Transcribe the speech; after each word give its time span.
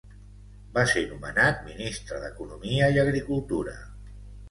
Va 0.77 0.85
ser 0.93 1.03
nomenat 1.11 1.63
ministre 1.69 2.25
d'Economia 2.25 2.91
i 2.97 3.01
Agricultura. 3.07 3.81